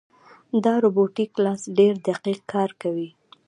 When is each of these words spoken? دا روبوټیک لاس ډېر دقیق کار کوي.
دا 0.63 0.73
روبوټیک 0.83 1.31
لاس 1.43 1.61
ډېر 1.77 1.93
دقیق 2.07 2.39
کار 2.53 2.69
کوي. 2.81 3.09